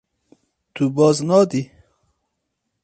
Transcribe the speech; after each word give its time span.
Tu 0.73 0.85
baz 0.95 1.17
nadî. 1.29 1.63